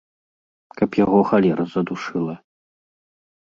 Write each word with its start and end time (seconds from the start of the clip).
Каб 0.79 0.89
яго 1.03 1.19
халера 1.33 1.63
задушыла! 1.77 2.35